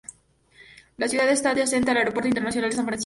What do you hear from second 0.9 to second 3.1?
La ciudad está adyacente al Aeropuerto Internacional de San Francisco.